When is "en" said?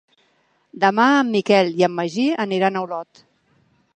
1.17-1.29, 1.87-1.95